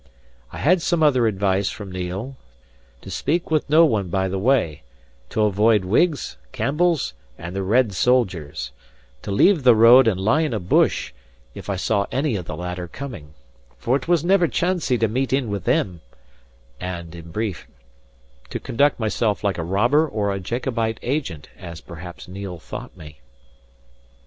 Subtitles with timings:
[0.51, 2.35] I had some other advice from Neil:
[3.01, 4.81] to speak with no one by the way,
[5.29, 8.71] to avoid Whigs, Campbells, and the "red soldiers;"
[9.21, 11.13] to leave the road and lie in a bush
[11.53, 13.35] if I saw any of the latter coming,
[13.77, 16.01] "for it was never chancy to meet in with them;"
[16.79, 17.67] and in brief,
[18.49, 23.21] to conduct myself like a robber or a Jacobite agent, as perhaps Neil thought me.